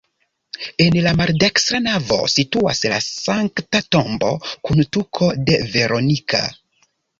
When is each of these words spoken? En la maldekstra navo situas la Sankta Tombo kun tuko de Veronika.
En 0.85 0.95
la 1.07 1.11
maldekstra 1.19 1.81
navo 1.87 2.17
situas 2.37 2.81
la 2.95 2.99
Sankta 3.09 3.83
Tombo 3.97 4.33
kun 4.49 4.85
tuko 4.99 5.31
de 5.53 5.63
Veronika. 5.77 6.45